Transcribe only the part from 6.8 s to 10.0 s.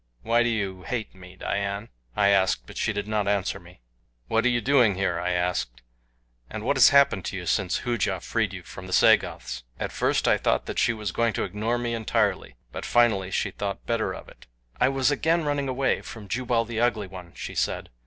happened to you since Hooja freed you from the Sagoths?" At